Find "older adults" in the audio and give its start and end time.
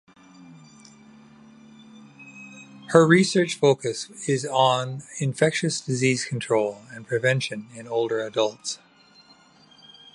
7.87-8.79